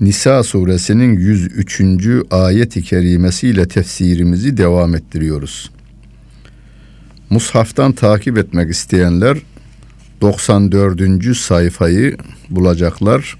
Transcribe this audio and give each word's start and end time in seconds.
Nisa 0.00 0.42
suresinin 0.42 1.12
103. 1.12 1.80
ayet-i 2.30 2.82
kerimesiyle 2.82 3.68
tefsirimizi 3.68 4.56
devam 4.56 4.94
ettiriyoruz. 4.94 5.70
Mushaftan 7.30 7.92
takip 7.92 8.38
etmek 8.38 8.70
isteyenler 8.70 9.38
94. 10.20 11.36
sayfayı 11.36 12.16
bulacaklar 12.50 13.36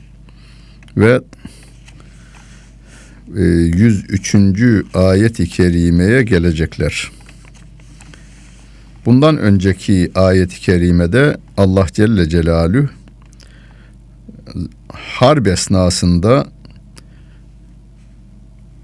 ve 0.96 1.20
103. 3.34 4.34
E, 4.34 4.82
ayet-i 4.94 5.48
kerimeye 5.48 6.22
gelecekler. 6.22 7.10
Bundan 9.06 9.38
önceki 9.38 10.10
ayet-i 10.14 10.60
kerimede 10.60 11.36
Allah 11.56 11.86
Celle 11.92 12.28
Celaluhu 12.28 12.88
harp 14.96 15.46
esnasında 15.46 16.46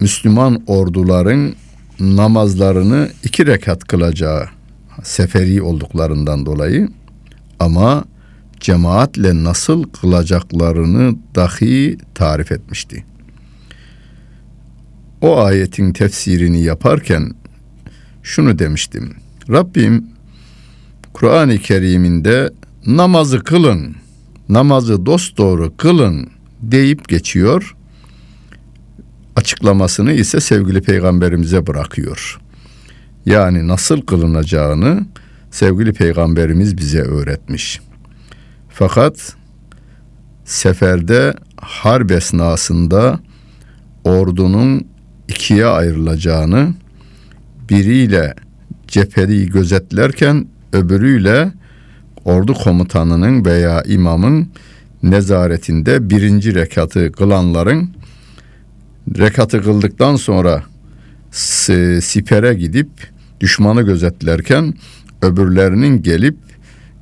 Müslüman 0.00 0.62
orduların 0.66 1.54
namazlarını 2.00 3.10
iki 3.24 3.46
rekat 3.46 3.84
kılacağı 3.84 4.48
seferi 5.02 5.62
olduklarından 5.62 6.46
dolayı 6.46 6.88
ama 7.60 8.04
cemaatle 8.60 9.44
nasıl 9.44 9.84
kılacaklarını 9.84 11.16
dahi 11.34 11.98
tarif 12.14 12.52
etmişti. 12.52 13.04
O 15.20 15.40
ayetin 15.40 15.92
tefsirini 15.92 16.62
yaparken 16.62 17.34
şunu 18.22 18.58
demiştim. 18.58 19.16
Rabbim 19.50 20.06
Kur'an-ı 21.12 21.58
Kerim'inde 21.58 22.50
namazı 22.86 23.44
kılın 23.44 24.01
namazı 24.48 25.06
dosdoğru 25.06 25.76
kılın 25.76 26.30
deyip 26.62 27.08
geçiyor. 27.08 27.76
Açıklamasını 29.36 30.12
ise 30.12 30.40
sevgili 30.40 30.82
peygamberimize 30.82 31.66
bırakıyor. 31.66 32.40
Yani 33.26 33.68
nasıl 33.68 34.00
kılınacağını 34.00 35.06
sevgili 35.50 35.92
peygamberimiz 35.92 36.78
bize 36.78 37.00
öğretmiş. 37.00 37.80
Fakat 38.68 39.36
seferde 40.44 41.34
harp 41.56 42.10
esnasında 42.10 43.20
ordunun 44.04 44.86
ikiye 45.28 45.66
ayrılacağını, 45.66 46.74
biriyle 47.70 48.34
cepheri 48.88 49.46
gözetlerken 49.50 50.46
öbürüyle 50.72 51.52
ordu 52.24 52.54
komutanının 52.54 53.44
veya 53.44 53.82
imamın 53.82 54.48
nezaretinde 55.02 56.10
birinci 56.10 56.54
rekatı 56.54 57.12
kılanların 57.12 57.90
rekatı 59.18 59.62
kıldıktan 59.62 60.16
sonra 60.16 60.62
sipere 62.00 62.54
gidip 62.54 62.88
düşmanı 63.40 63.82
gözetlerken 63.82 64.74
öbürlerinin 65.22 66.02
gelip 66.02 66.36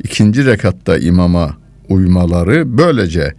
ikinci 0.05 0.47
rekatta 0.47 0.99
imama 0.99 1.57
uymaları 1.89 2.79
böylece 2.79 3.35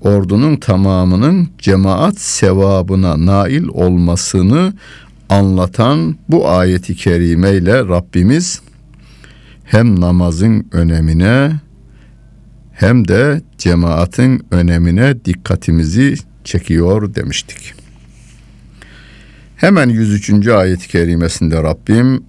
ordunun 0.00 0.56
tamamının 0.56 1.48
cemaat 1.58 2.18
sevabına 2.18 3.26
nail 3.26 3.64
olmasını 3.68 4.72
anlatan 5.28 6.16
bu 6.28 6.48
ayeti 6.48 6.96
kerime 6.96 7.52
ile 7.52 7.78
Rabbimiz 7.78 8.60
hem 9.63 9.99
namazın 9.99 10.67
önemine 10.71 11.51
hem 12.73 13.07
de 13.07 13.41
cemaatin 13.57 14.45
önemine 14.51 15.25
dikkatimizi 15.25 16.15
çekiyor 16.43 17.15
demiştik. 17.15 17.73
Hemen 19.55 19.89
103. 19.89 20.47
ayet-i 20.47 20.87
kerimesinde 20.87 21.63
Rabbim 21.63 22.23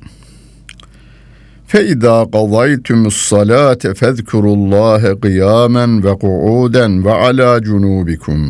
فَاِذَا 1.72 2.16
قَضَيْتُمُ 2.36 3.00
الصَّلَاةَ 3.12 3.82
فَاذْكُرُوا 4.00 4.56
اللّٰهَ 4.60 5.02
قِيَامًا 5.24 5.86
وَقُعُودًا 6.04 6.86
وَعَلَى 7.06 7.50
جُنُوبِكُمْ 7.66 8.40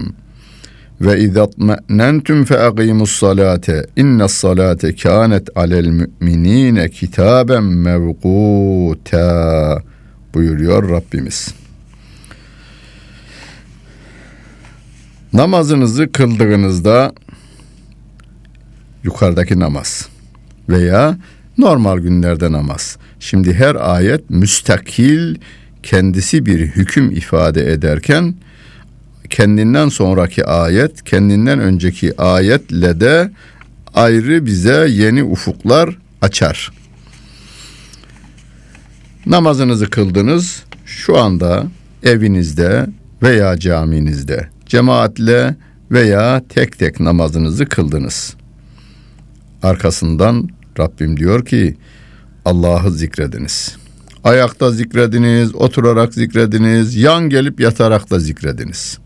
ve 1.05 1.19
izatmenentum 1.19 2.45
fe 2.45 2.59
aqimus 2.59 3.11
salate 3.11 3.85
innes 3.95 4.31
salate 4.31 4.95
kanet 4.95 5.57
alel 5.57 5.87
müminine 5.87 6.89
kitaben 6.89 7.63
mevquta 7.63 9.23
buyuruyor 10.33 10.89
Rabbimiz. 10.89 11.53
Namazınızı 15.33 16.11
kıldığınızda 16.11 17.13
yukarıdaki 19.03 19.59
namaz 19.59 20.09
veya 20.69 21.17
normal 21.57 21.99
günlerde 21.99 22.51
namaz. 22.51 22.97
Şimdi 23.19 23.53
her 23.53 23.75
ayet 23.75 24.29
müstakil 24.29 25.35
kendisi 25.83 26.45
bir 26.45 26.59
hüküm 26.59 27.11
ifade 27.11 27.71
ederken 27.71 28.35
kendinden 29.29 29.89
sonraki 29.89 30.45
ayet, 30.45 31.03
kendinden 31.03 31.59
önceki 31.59 32.21
ayetle 32.21 32.99
de 32.99 33.31
ayrı 33.93 34.45
bize 34.45 34.87
yeni 34.89 35.23
ufuklar 35.23 35.97
açar. 36.21 36.71
Namazınızı 39.25 39.89
kıldınız. 39.89 40.63
Şu 40.85 41.17
anda 41.17 41.67
evinizde 42.03 42.87
veya 43.23 43.57
caminizde 43.59 44.49
cemaatle 44.65 45.55
veya 45.91 46.43
tek 46.49 46.79
tek 46.79 46.99
namazınızı 46.99 47.65
kıldınız. 47.65 48.35
Arkasından 49.63 50.49
Rabbim 50.79 51.17
diyor 51.17 51.45
ki 51.45 51.77
Allah'ı 52.45 52.91
zikrediniz. 52.91 53.77
Ayakta 54.23 54.71
zikrediniz, 54.71 55.55
oturarak 55.55 56.13
zikrediniz, 56.13 56.95
yan 56.95 57.29
gelip 57.29 57.59
yatarak 57.59 58.11
da 58.11 58.19
zikrediniz. 58.19 58.97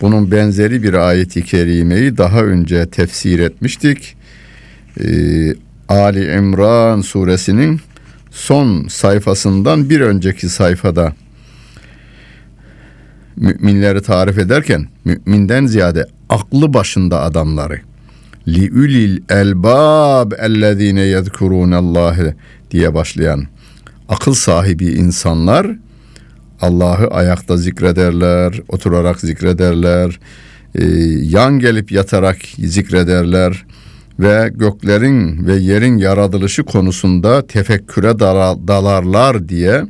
Bunun 0.00 0.30
benzeri 0.30 0.82
bir 0.82 0.94
ayeti 0.94 1.44
kerimeyi 1.44 2.16
daha 2.16 2.42
önce 2.42 2.86
tefsir 2.86 3.38
etmiştik. 3.38 4.16
Ee, 5.00 5.54
Ali 5.88 6.36
İmran 6.36 7.00
suresinin 7.00 7.80
son 8.30 8.88
sayfasından 8.88 9.90
bir 9.90 10.00
önceki 10.00 10.48
sayfada 10.48 11.12
müminleri 13.36 14.02
tarif 14.02 14.38
ederken 14.38 14.88
müminden 15.04 15.66
ziyade 15.66 16.06
aklı 16.28 16.74
başında 16.74 17.22
adamları 17.22 17.80
li 18.48 18.72
ulil 18.72 19.20
elbab 19.28 20.32
ellezine 20.38 21.00
yezkurunallah 21.00 22.18
diye 22.70 22.94
başlayan 22.94 23.46
akıl 24.08 24.34
sahibi 24.34 24.86
insanlar 24.86 25.66
Allah'ı 26.61 27.07
ayakta 27.07 27.57
zikrederler, 27.57 28.61
oturarak 28.67 29.19
zikrederler, 29.19 30.19
e, 30.75 30.85
yan 31.21 31.59
gelip 31.59 31.91
yatarak 31.91 32.37
zikrederler 32.57 33.65
ve 34.19 34.51
göklerin 34.55 35.47
ve 35.47 35.55
yerin 35.55 35.97
yaratılışı 35.97 36.63
konusunda 36.63 37.47
tefekküre 37.47 38.19
dalarlar 38.67 39.49
diye 39.49 39.83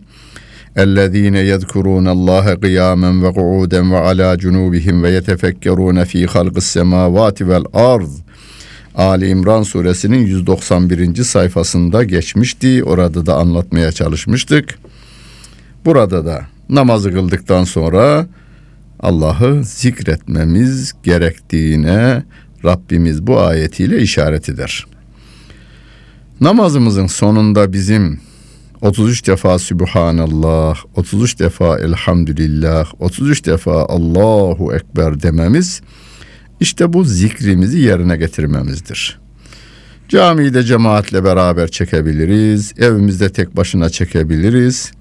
اَلَّذ۪ينَ 0.76 1.38
يَذْكُرُونَ 1.52 2.08
اللّٰهَ 2.16 2.46
قِيَامًا 2.66 3.12
وَقُعُودًا 3.24 3.82
وَعَلَى 3.94 4.30
جُنُوبِهِمْ 4.44 4.96
وَيَتَفَكَّرُونَ 5.04 5.98
ف۪ي 6.12 6.26
خَلْقِ 6.28 6.56
السَّمَاوَاتِ 6.64 7.38
وَالْاَرْضِ 7.50 8.12
Ali 8.96 9.28
İmran 9.28 9.64
suresinin 9.64 10.26
191. 10.26 11.24
sayfasında 11.24 12.04
geçmişti. 12.04 12.84
Orada 12.84 13.26
da 13.26 13.36
anlatmaya 13.36 13.92
çalışmıştık. 13.92 14.80
Burada 15.86 16.26
da 16.26 16.42
namazı 16.69 17.13
kıldıktan 17.13 17.65
sonra 17.65 18.27
Allah'ı 19.01 19.65
zikretmemiz 19.65 20.93
gerektiğine 21.03 22.25
Rabbimiz 22.65 23.27
bu 23.27 23.41
ayetiyle 23.41 24.03
işaret 24.03 24.49
eder. 24.49 24.87
Namazımızın 26.41 27.07
sonunda 27.07 27.73
bizim 27.73 28.21
33 28.81 29.27
defa 29.27 29.59
Sübhanallah, 29.59 30.77
33 30.95 31.39
defa 31.39 31.79
Elhamdülillah, 31.79 32.87
33 32.99 33.47
defa 33.47 33.87
Allahu 33.87 34.75
Ekber 34.75 35.23
dememiz 35.23 35.81
İşte 36.61 36.93
bu 36.93 37.05
zikrimizi 37.05 37.79
yerine 37.79 38.17
getirmemizdir. 38.17 39.19
Camiyi 40.09 40.55
de 40.55 40.63
cemaatle 40.63 41.25
beraber 41.25 41.69
çekebiliriz. 41.69 42.73
Evimizde 42.79 43.33
tek 43.33 43.57
başına 43.57 43.91
çekebiliriz. 43.91 44.93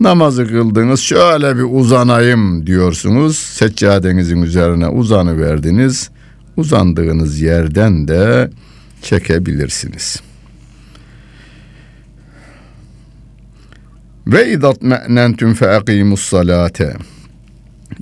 Namazı 0.00 0.46
kıldınız 0.46 1.00
şöyle 1.00 1.56
bir 1.56 1.66
uzanayım 1.70 2.66
diyorsunuz. 2.66 3.38
Seccadenizin 3.38 4.42
üzerine 4.42 4.88
uzanı 4.88 5.40
verdiniz. 5.40 6.10
Uzandığınız 6.56 7.40
yerden 7.40 8.08
de 8.08 8.50
çekebilirsiniz. 9.02 10.20
Ve 14.26 14.52
idat 14.52 14.82
me'nentüm 14.82 15.54
fe 15.54 15.70
akimus 15.70 16.22
salate. 16.22 16.96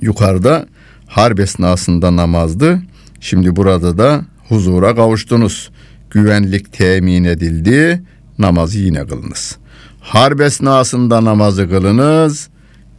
Yukarıda 0.01 0.67
harp 1.07 1.39
esnasında 1.39 2.15
namazdı. 2.15 2.81
Şimdi 3.19 3.55
burada 3.55 3.97
da 3.97 4.21
huzura 4.49 4.95
kavuştunuz. 4.95 5.71
Güvenlik 6.11 6.73
temin 6.73 7.23
edildi. 7.23 8.01
Namazı 8.39 8.79
yine 8.79 9.05
kılınız. 9.05 9.57
Harp 10.07 10.41
esnasında 10.41 11.25
namazı 11.25 11.69
kılınız. 11.69 12.49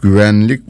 Güvenlik 0.03 0.63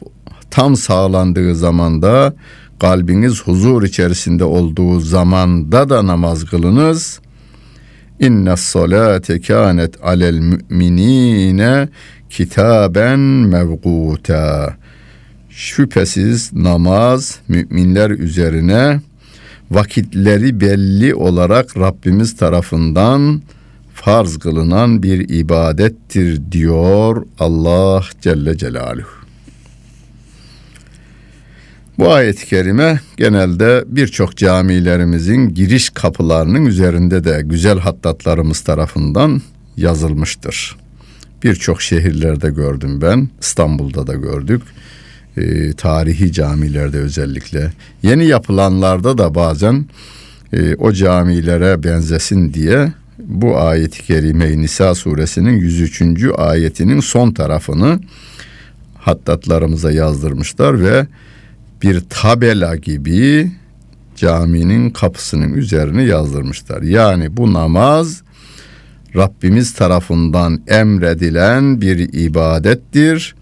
tam 0.51 0.75
sağlandığı 0.75 1.55
zamanda 1.55 2.33
kalbiniz 2.79 3.41
huzur 3.41 3.83
içerisinde 3.83 4.43
olduğu 4.43 4.99
zamanda 4.99 5.89
da 5.89 6.07
namaz 6.07 6.45
kılınız. 6.45 7.19
İnne 8.19 8.57
salate 8.57 9.41
kânet 9.41 10.03
alel 10.03 10.39
müminine 10.39 11.89
kitaben 12.29 13.19
mevkuta. 13.19 14.75
Şüphesiz 15.49 16.53
namaz 16.53 17.39
müminler 17.47 18.09
üzerine 18.09 19.01
vakitleri 19.71 20.61
belli 20.61 21.15
olarak 21.15 21.77
Rabbimiz 21.77 22.37
tarafından 22.37 23.41
farz 24.01 24.37
kılınan 24.37 25.03
bir 25.03 25.29
ibadettir 25.29 26.41
diyor 26.51 27.25
Allah 27.39 28.03
Celle 28.21 28.57
Celaluhu. 28.57 29.19
Bu 31.97 32.13
ayet-i 32.13 32.45
kerime 32.45 32.99
genelde 33.17 33.83
birçok 33.87 34.37
camilerimizin 34.37 35.49
giriş 35.53 35.89
kapılarının 35.89 36.65
üzerinde 36.65 37.23
de 37.23 37.41
güzel 37.45 37.79
hattatlarımız 37.79 38.61
tarafından 38.61 39.41
yazılmıştır. 39.77 40.77
Birçok 41.43 41.81
şehirlerde 41.81 42.49
gördüm 42.49 43.01
ben, 43.01 43.29
İstanbul'da 43.41 44.07
da 44.07 44.13
gördük. 44.13 44.61
E, 45.37 45.73
tarihi 45.73 46.31
camilerde 46.31 46.97
özellikle. 46.97 47.71
Yeni 48.03 48.25
yapılanlarda 48.25 49.17
da 49.17 49.35
bazen 49.35 49.85
e, 50.53 50.75
o 50.75 50.93
camilere 50.93 51.83
benzesin 51.83 52.53
diye 52.53 52.93
bu 53.19 53.57
ayet-i 53.57 54.03
kerime 54.03 54.57
Nisa 54.57 54.95
suresinin 54.95 55.57
103. 55.57 56.01
ayetinin 56.37 56.99
son 56.99 57.31
tarafını 57.31 57.99
hattatlarımıza 58.97 59.91
yazdırmışlar 59.91 60.81
ve 60.81 61.07
bir 61.81 62.01
tabela 62.09 62.75
gibi 62.75 63.51
caminin 64.15 64.89
kapısının 64.89 65.53
üzerine 65.53 66.03
yazdırmışlar. 66.03 66.81
Yani 66.81 67.37
bu 67.37 67.53
namaz 67.53 68.21
Rabbimiz 69.15 69.73
tarafından 69.73 70.61
emredilen 70.67 71.81
bir 71.81 72.13
ibadettir 72.13 73.35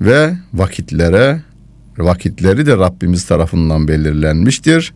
ve 0.00 0.34
vakitlere 0.54 1.40
vakitleri 1.98 2.66
de 2.66 2.76
Rabbimiz 2.76 3.24
tarafından 3.24 3.88
belirlenmiştir 3.88 4.92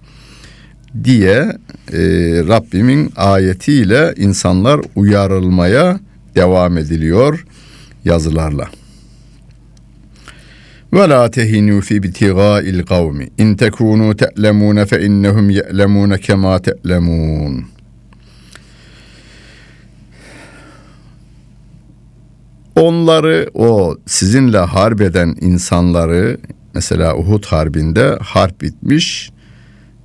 diye 1.05 1.53
e, 1.93 1.99
Rabbimin 2.49 3.13
ayetiyle 3.17 4.15
insanlar 4.17 4.81
uyarılmaya 4.97 6.01
devam 6.35 6.79
ediliyor 6.79 7.47
yazılarla. 8.05 8.69
Ve 10.93 11.09
la 11.09 11.31
tehinu 11.31 11.81
fi 11.81 11.95
ibtiga'il 11.95 12.83
kavmi 12.83 13.29
in 13.39 13.55
tekunu 13.55 14.17
te'lemun 14.17 14.85
fe 14.85 15.03
innehum 15.03 15.51
ye'lemun 15.51 16.17
kema 16.17 16.63
te'lemun. 16.63 17.65
Onları 22.77 23.51
o 23.55 23.97
sizinle 24.07 24.59
harp 24.59 25.01
eden 25.01 25.37
insanları 25.41 26.39
mesela 26.75 27.17
Uhud 27.17 27.45
harbinde 27.45 28.19
harp 28.21 28.61
bitmiş. 28.61 29.31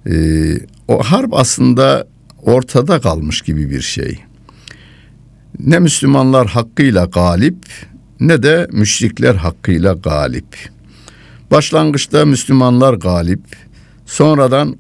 Ee, 0.07 0.57
o 0.87 1.03
harp 1.03 1.33
aslında 1.33 2.07
ortada 2.41 3.01
kalmış 3.01 3.41
gibi 3.41 3.69
bir 3.69 3.81
şey. 3.81 4.19
Ne 5.59 5.79
Müslümanlar 5.79 6.47
hakkıyla 6.47 7.05
galip 7.05 7.65
ne 8.19 8.43
de 8.43 8.67
müşrikler 8.71 9.35
hakkıyla 9.35 9.93
galip. 9.93 10.69
Başlangıçta 11.51 12.25
Müslümanlar 12.25 12.93
galip, 12.93 13.43
sonradan 14.05 14.75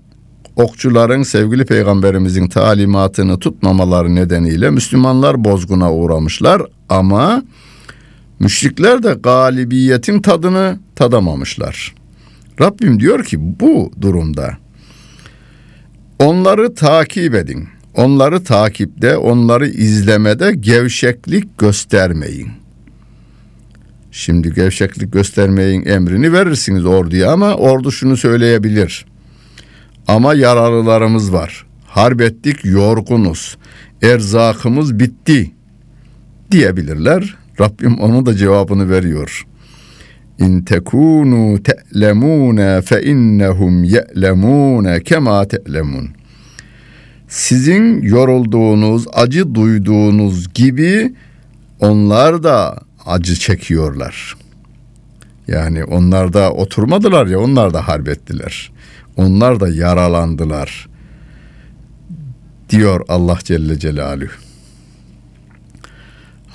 okçuların 0.55 1.23
sevgili 1.23 1.65
peygamberimizin 1.65 2.47
talimatını 2.47 3.39
tutmamaları 3.39 4.15
nedeniyle 4.15 4.69
Müslümanlar 4.69 5.43
bozguna 5.43 5.93
uğramışlar 5.93 6.61
ama 6.89 7.43
müşrikler 8.39 9.03
de 9.03 9.13
galibiyetin 9.13 10.21
tadını 10.21 10.79
tadamamışlar. 10.95 11.95
Rabbim 12.61 12.99
diyor 12.99 13.23
ki 13.23 13.59
bu 13.59 13.91
durumda 14.01 14.57
onları 16.19 16.75
takip 16.75 17.35
edin. 17.35 17.67
Onları 17.95 18.43
takipte, 18.43 19.17
onları 19.17 19.67
izlemede 19.67 20.51
gevşeklik 20.51 21.57
göstermeyin. 21.57 22.47
Şimdi 24.11 24.53
gevşeklik 24.53 25.13
göstermeyin 25.13 25.85
emrini 25.85 26.33
verirsiniz 26.33 26.85
orduya 26.85 27.31
ama 27.31 27.53
ordu 27.53 27.91
şunu 27.91 28.17
söyleyebilir. 28.17 29.05
Ama 30.07 30.33
yaralılarımız 30.33 31.33
var. 31.33 31.65
Harbettik 31.87 32.65
yorgunuz. 32.65 33.57
Erzakımız 34.01 34.99
bitti 34.99 35.51
diyebilirler. 36.51 37.35
Rabbim 37.59 37.99
onu 37.99 38.25
da 38.25 38.35
cevabını 38.35 38.89
veriyor. 38.89 39.45
İn 40.39 40.61
tekunu 40.61 41.63
te'lemune 41.63 42.81
fe 42.81 43.03
innehum 43.03 43.83
ye'lemune 43.83 45.03
kema 45.03 45.47
te'lemun. 45.47 46.09
Sizin 47.27 48.01
yorulduğunuz, 48.01 49.05
acı 49.13 49.55
duyduğunuz 49.55 50.53
gibi 50.53 51.13
onlar 51.79 52.43
da 52.43 52.79
acı 53.05 53.35
çekiyorlar. 53.35 54.35
Yani 55.47 55.83
onlar 55.83 56.33
da 56.33 56.53
oturmadılar 56.53 57.27
ya 57.27 57.39
onlar 57.39 57.73
da 57.73 57.87
harbettiler. 57.87 58.71
Onlar 59.17 59.59
da 59.59 59.69
yaralandılar. 59.69 60.87
Diyor 62.69 63.01
Allah 63.07 63.37
Celle 63.43 63.79
Celaluhu. 63.79 64.31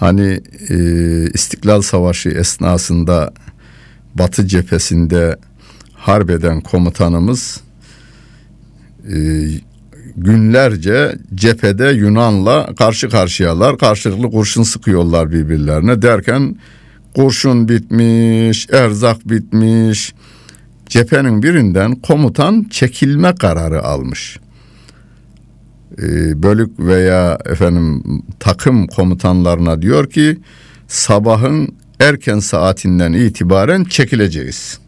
Hani 0.00 0.40
e, 0.68 0.76
İstiklal 1.34 1.82
Savaşı 1.82 2.28
esnasında 2.28 3.32
Batı 4.14 4.46
cephesinde 4.46 5.36
harbeden 5.92 6.60
komutanımız 6.60 7.60
e, 9.08 9.16
günlerce 10.16 11.18
cephede 11.34 11.84
Yunan'la 11.84 12.74
karşı 12.74 13.08
karşıyalar. 13.08 13.78
Karşılıklı 13.78 14.30
kurşun 14.30 14.62
sıkıyorlar 14.62 15.32
birbirlerine 15.32 16.02
derken 16.02 16.56
kurşun 17.14 17.68
bitmiş, 17.68 18.66
erzak 18.72 19.28
bitmiş. 19.28 20.14
Cephenin 20.86 21.42
birinden 21.42 21.94
komutan 21.94 22.66
çekilme 22.70 23.34
kararı 23.34 23.82
almış. 23.82 24.38
Ee, 25.98 26.42
bölük 26.42 26.80
veya 26.80 27.38
efendim 27.46 28.02
takım 28.40 28.86
komutanlarına 28.86 29.82
diyor 29.82 30.10
ki 30.10 30.38
sabahın 30.88 31.74
erken 32.00 32.38
saatinden 32.38 33.12
itibaren 33.12 33.84
çekileceğiz. 33.84 34.78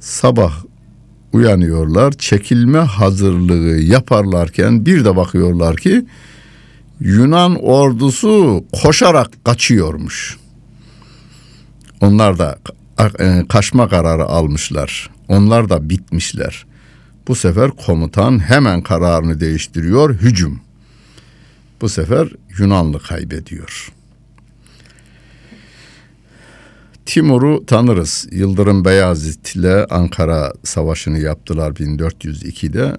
Sabah 0.00 0.62
uyanıyorlar. 1.32 2.12
Çekilme 2.12 2.78
hazırlığı 2.78 3.80
yaparlarken 3.80 4.86
bir 4.86 5.04
de 5.04 5.16
bakıyorlar 5.16 5.76
ki 5.76 6.06
Yunan 7.00 7.64
ordusu 7.64 8.64
koşarak 8.82 9.44
kaçıyormuş. 9.44 10.38
Onlar 12.00 12.38
da 12.38 12.58
e, 13.20 13.44
kaçma 13.48 13.88
kararı 13.88 14.24
almışlar. 14.24 15.10
Onlar 15.28 15.68
da 15.68 15.90
bitmişler. 15.90 16.66
Bu 17.28 17.34
sefer 17.34 17.70
komutan 17.70 18.38
hemen 18.38 18.82
kararını 18.82 19.40
değiştiriyor, 19.40 20.14
hücum. 20.14 20.60
Bu 21.80 21.88
sefer 21.88 22.28
Yunanlı 22.58 23.02
kaybediyor. 23.02 23.92
Timur'u 27.06 27.66
tanırız. 27.66 28.28
Yıldırım 28.32 28.84
Beyazıt 28.84 29.56
ile 29.56 29.84
Ankara 29.84 30.52
Savaşı'nı 30.64 31.18
yaptılar 31.18 31.72
1402'de 31.72 32.96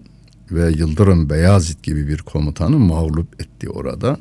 ve 0.51 0.71
Yıldırım 0.71 1.29
Beyazıt 1.29 1.83
gibi 1.83 2.07
bir 2.07 2.17
komutanı 2.17 2.79
mağlup 2.79 3.41
etti 3.41 3.69
orada. 3.69 4.17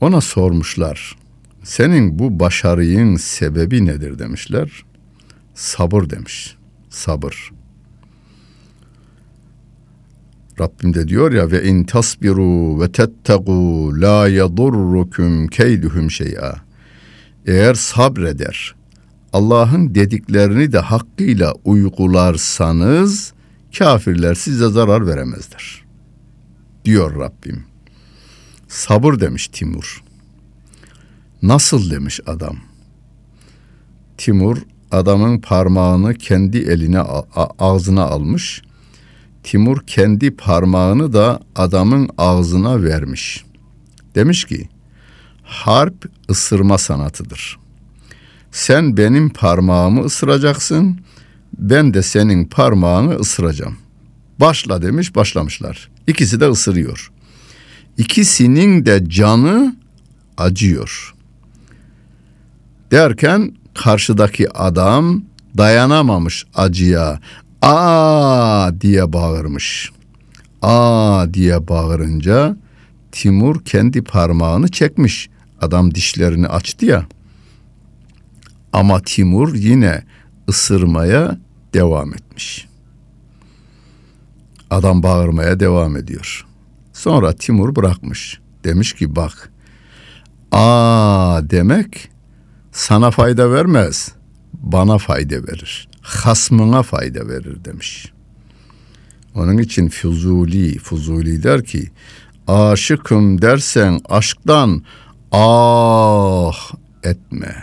Ona 0.00 0.20
sormuşlar. 0.20 1.16
Senin 1.62 2.18
bu 2.18 2.40
başarının 2.40 3.16
sebebi 3.16 3.86
nedir 3.86 4.18
demişler. 4.18 4.84
Sabır 5.54 6.10
demiş. 6.10 6.56
Sabır. 6.90 7.52
Rabbim 10.60 10.94
de 10.94 11.08
diyor 11.08 11.32
ya 11.32 11.50
ve 11.50 11.64
in 11.64 11.84
tasbiru 11.84 12.80
ve 12.80 12.92
tettegu 12.92 14.00
la 14.00 14.28
yadurrukum 14.28 15.46
keyduhum 15.46 16.10
şey'a. 16.10 16.65
Eğer 17.46 17.74
sabreder, 17.74 18.74
Allah'ın 19.32 19.94
dediklerini 19.94 20.72
de 20.72 20.78
hakkıyla 20.78 21.54
uygularsanız 21.64 23.32
kafirler 23.78 24.34
size 24.34 24.68
zarar 24.68 25.06
veremezler. 25.06 25.84
Diyor 26.84 27.20
Rabbim. 27.20 27.64
Sabır 28.68 29.20
demiş 29.20 29.48
Timur. 29.48 30.02
Nasıl 31.42 31.90
demiş 31.90 32.20
adam. 32.26 32.56
Timur 34.18 34.58
adamın 34.90 35.40
parmağını 35.40 36.14
kendi 36.14 36.58
eline 36.58 37.00
ağzına 37.58 38.02
almış. 38.02 38.62
Timur 39.42 39.80
kendi 39.86 40.36
parmağını 40.36 41.12
da 41.12 41.40
adamın 41.56 42.08
ağzına 42.18 42.82
vermiş. 42.82 43.44
Demiş 44.14 44.44
ki 44.44 44.68
harp 45.46 46.10
ısırma 46.30 46.78
sanatıdır. 46.78 47.58
Sen 48.52 48.96
benim 48.96 49.28
parmağımı 49.28 50.04
ısıracaksın, 50.04 51.00
ben 51.58 51.94
de 51.94 52.02
senin 52.02 52.44
parmağını 52.44 53.14
ısıracağım. 53.14 53.78
Başla 54.40 54.82
demiş, 54.82 55.14
başlamışlar. 55.14 55.88
İkisi 56.06 56.40
de 56.40 56.48
ısırıyor. 56.48 57.10
İkisinin 57.98 58.86
de 58.86 59.04
canı 59.08 59.76
acıyor. 60.38 61.14
Derken 62.90 63.54
karşıdaki 63.74 64.52
adam 64.52 65.22
dayanamamış 65.56 66.44
acıya. 66.54 67.20
Aa 67.62 68.70
diye 68.80 69.12
bağırmış. 69.12 69.92
Aa 70.62 71.34
diye 71.34 71.68
bağırınca 71.68 72.56
Timur 73.12 73.64
kendi 73.64 74.02
parmağını 74.02 74.68
çekmiş. 74.68 75.30
Adam 75.60 75.94
dişlerini 75.94 76.48
açtı 76.48 76.86
ya. 76.86 77.06
Ama 78.72 79.02
Timur 79.02 79.54
yine 79.54 80.04
ısırmaya 80.48 81.38
devam 81.74 82.14
etmiş. 82.14 82.68
Adam 84.70 85.02
bağırmaya 85.02 85.60
devam 85.60 85.96
ediyor. 85.96 86.46
Sonra 86.92 87.32
Timur 87.32 87.76
bırakmış. 87.76 88.40
Demiş 88.64 88.92
ki 88.92 89.16
bak. 89.16 89.52
Aa 90.52 91.40
demek 91.50 92.08
sana 92.72 93.10
fayda 93.10 93.52
vermez. 93.52 94.12
Bana 94.52 94.98
fayda 94.98 95.34
verir. 95.34 95.88
Hasmına 96.00 96.82
fayda 96.82 97.28
verir 97.28 97.64
demiş. 97.64 98.12
Onun 99.34 99.58
için 99.58 99.88
Fuzuli, 99.88 100.78
Fuzuli 100.78 101.42
der 101.42 101.64
ki 101.64 101.90
aşıkım 102.46 103.42
dersen 103.42 104.00
aşktan 104.08 104.82
ah 105.32 106.72
etme 107.02 107.54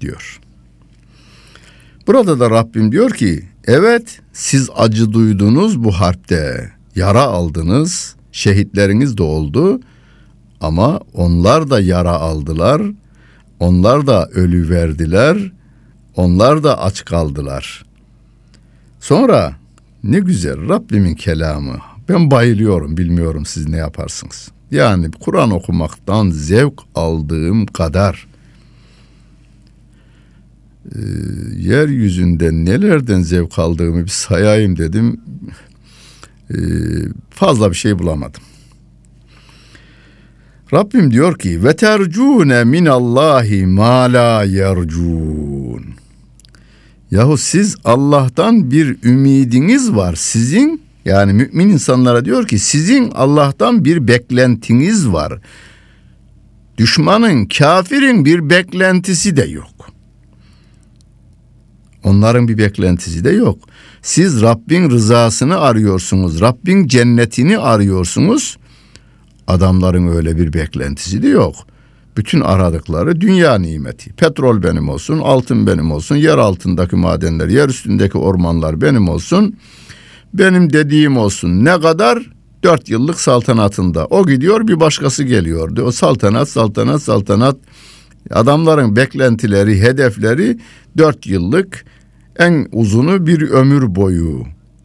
diyor. 0.00 0.40
Burada 2.06 2.40
da 2.40 2.50
Rabbim 2.50 2.92
diyor 2.92 3.10
ki 3.10 3.48
evet 3.64 4.20
siz 4.32 4.70
acı 4.76 5.12
duydunuz 5.12 5.84
bu 5.84 5.92
harpte 5.92 6.72
yara 6.96 7.22
aldınız 7.22 8.16
şehitleriniz 8.32 9.18
de 9.18 9.22
oldu 9.22 9.80
ama 10.60 11.00
onlar 11.14 11.70
da 11.70 11.80
yara 11.80 12.10
aldılar 12.10 12.82
onlar 13.60 14.06
da 14.06 14.26
ölü 14.26 14.70
verdiler 14.70 15.52
onlar 16.16 16.64
da 16.64 16.80
aç 16.82 17.04
kaldılar. 17.04 17.84
Sonra 19.00 19.56
ne 20.04 20.18
güzel 20.18 20.68
Rabbimin 20.68 21.14
kelamı 21.14 21.76
ben 22.08 22.30
bayılıyorum 22.30 22.96
bilmiyorum 22.96 23.46
siz 23.46 23.68
ne 23.68 23.76
yaparsınız. 23.76 24.48
Yani 24.72 25.10
Kur'an 25.20 25.50
okumaktan 25.50 26.30
zevk 26.30 26.80
aldığım 26.94 27.66
kadar 27.66 28.26
e, 30.94 31.00
yeryüzünde 31.56 32.52
nelerden 32.52 33.22
zevk 33.22 33.58
aldığımı 33.58 34.04
bir 34.04 34.10
sayayım 34.10 34.78
dedim. 34.78 35.20
E, 36.50 36.56
fazla 37.30 37.70
bir 37.70 37.76
şey 37.76 37.98
bulamadım. 37.98 38.42
Rabbim 40.72 41.10
diyor 41.10 41.38
ki 41.38 41.64
ve 41.64 41.76
tercune 41.76 42.64
minallahi 42.64 43.66
ma 43.66 44.02
la 44.02 44.44
yercun. 44.44 45.84
Yahu 47.10 47.38
siz 47.38 47.76
Allah'tan 47.84 48.70
bir 48.70 48.96
ümidiniz 49.04 49.94
var. 49.94 50.14
Sizin 50.14 50.82
yani 51.04 51.32
mümin 51.32 51.68
insanlara 51.68 52.24
diyor 52.24 52.46
ki 52.46 52.58
sizin 52.58 53.10
Allah'tan 53.10 53.84
bir 53.84 54.08
beklentiniz 54.08 55.08
var. 55.08 55.38
Düşmanın, 56.78 57.46
kafirin 57.46 58.24
bir 58.24 58.50
beklentisi 58.50 59.36
de 59.36 59.44
yok. 59.44 59.92
Onların 62.04 62.48
bir 62.48 62.58
beklentisi 62.58 63.24
de 63.24 63.30
yok. 63.30 63.58
Siz 64.02 64.42
Rabbin 64.42 64.90
rızasını 64.90 65.58
arıyorsunuz. 65.58 66.40
Rabbin 66.40 66.86
cennetini 66.86 67.58
arıyorsunuz. 67.58 68.58
Adamların 69.46 70.08
öyle 70.08 70.38
bir 70.38 70.52
beklentisi 70.52 71.22
de 71.22 71.28
yok. 71.28 71.54
Bütün 72.16 72.40
aradıkları 72.40 73.20
dünya 73.20 73.54
nimeti. 73.54 74.12
Petrol 74.12 74.62
benim 74.62 74.88
olsun, 74.88 75.18
altın 75.18 75.66
benim 75.66 75.92
olsun, 75.92 76.16
yer 76.16 76.38
altındaki 76.38 76.96
madenler, 76.96 77.48
yer 77.48 77.68
üstündeki 77.68 78.18
ormanlar 78.18 78.80
benim 78.80 79.08
olsun 79.08 79.56
benim 80.34 80.72
dediğim 80.72 81.16
olsun. 81.16 81.64
Ne 81.64 81.80
kadar? 81.80 82.30
Dört 82.62 82.88
yıllık 82.88 83.20
saltanatında. 83.20 84.06
O 84.06 84.26
gidiyor 84.26 84.68
bir 84.68 84.80
başkası 84.80 85.24
geliyordu. 85.24 85.82
O 85.82 85.90
saltanat, 85.90 86.48
saltanat, 86.48 87.02
saltanat. 87.02 87.56
Adamların 88.30 88.96
beklentileri, 88.96 89.82
hedefleri 89.82 90.58
dört 90.98 91.26
yıllık 91.26 91.84
en 92.38 92.68
uzunu 92.72 93.26
bir 93.26 93.42
ömür 93.42 93.94
boyu. 93.94 94.44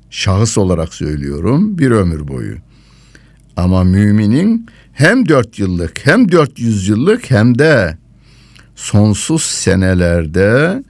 Şahıs 0.09 0.57
olarak 0.57 0.93
söylüyorum 0.93 1.77
bir 1.77 1.91
ömür 1.91 2.27
boyu. 2.27 2.55
Ama 3.57 3.83
müminin 3.83 4.67
hem 4.93 5.27
dört 5.27 5.59
yıllık 5.59 6.05
hem 6.05 6.31
dört 6.31 6.59
yüz 6.59 6.87
yıllık 6.87 7.31
hem 7.31 7.59
de 7.59 7.97
sonsuz 8.75 9.41
senelerde 9.41 10.83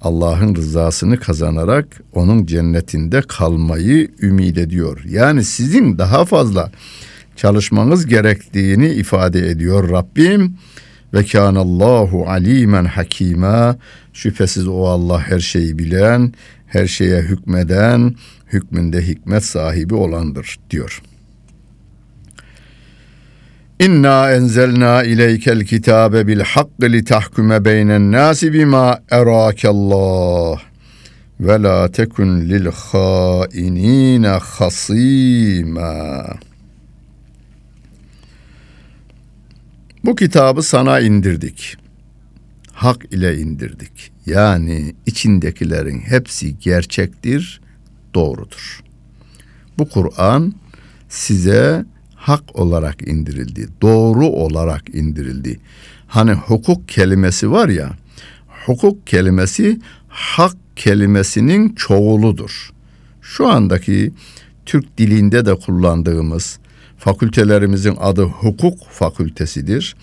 Allah'ın 0.00 0.54
rızasını 0.54 1.20
kazanarak 1.20 2.00
onun 2.12 2.46
cennetinde 2.46 3.22
kalmayı 3.28 4.10
ümit 4.22 4.58
ediyor. 4.58 5.04
Yani 5.08 5.44
sizin 5.44 5.98
daha 5.98 6.24
fazla 6.24 6.70
çalışmanız 7.36 8.06
gerektiğini 8.06 8.88
ifade 8.88 9.50
ediyor 9.50 9.90
Rabbim. 9.90 10.56
Ve 11.14 11.24
kânallâhu 11.24 12.24
alîmen 12.28 12.84
hakîmâ. 12.84 13.76
Şüphesiz 14.12 14.68
o 14.68 14.84
Allah 14.84 15.20
her 15.20 15.40
şeyi 15.40 15.78
bilen, 15.78 16.32
her 16.66 16.86
şeye 16.86 17.22
hükmeden, 17.22 18.14
hükmünde 18.52 19.06
hikmet 19.06 19.44
sahibi 19.44 19.94
olandır 19.94 20.58
diyor. 20.70 21.02
İnna 23.80 24.32
enzelna 24.32 25.02
ileykel 25.02 25.64
kitabe 25.64 26.26
bil 26.26 26.40
hakkı 26.40 26.92
li 26.92 27.04
tahkume 27.04 27.64
beynen 27.64 28.12
nasi 28.12 28.52
bima 28.52 28.98
erakallah 29.10 30.60
ve 31.40 31.62
la 31.62 31.92
tekun 31.92 32.40
lil 32.40 32.66
hainine 32.66 34.28
hasima. 34.28 36.24
Bu 40.04 40.16
kitabı 40.16 40.62
sana 40.62 41.00
indirdik. 41.00 41.76
Hak 42.72 43.04
ile 43.10 43.38
indirdik. 43.38 44.12
Yani 44.26 44.94
içindekilerin 45.06 46.00
hepsi 46.00 46.58
gerçektir, 46.58 47.60
doğrudur. 48.14 48.80
Bu 49.78 49.88
Kur'an 49.88 50.54
size 51.08 51.84
hak 52.26 52.56
olarak 52.56 53.08
indirildi. 53.08 53.68
Doğru 53.82 54.26
olarak 54.26 54.94
indirildi. 54.94 55.60
Hani 56.06 56.32
hukuk 56.32 56.88
kelimesi 56.88 57.50
var 57.50 57.68
ya, 57.68 57.90
hukuk 58.66 59.06
kelimesi 59.06 59.80
hak 60.08 60.56
kelimesinin 60.76 61.74
çoğuludur. 61.74 62.70
Şu 63.22 63.48
andaki 63.48 64.12
Türk 64.66 64.98
dilinde 64.98 65.46
de 65.46 65.54
kullandığımız 65.54 66.58
fakültelerimizin 66.98 67.96
adı 68.00 68.22
hukuk 68.22 68.78
fakültesidir. 68.90 69.96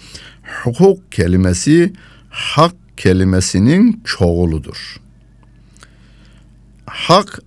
Hukuk 0.63 1.12
kelimesi 1.12 1.94
hak 2.30 2.75
kelimesinin 2.98 4.01
çoğuludur. 4.06 4.98
Hak 6.86 7.39